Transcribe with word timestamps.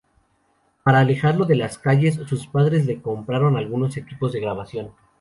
Para 0.83 1.01
alejarlo 1.01 1.45
de 1.45 1.53
las 1.55 1.77
calles, 1.77 2.15
sus 2.27 2.47
padres 2.47 2.87
le 2.87 3.03
compraron 3.03 3.55
algunos 3.55 3.97
equipos 3.97 4.31
de 4.33 4.41
grabación. 4.41 4.93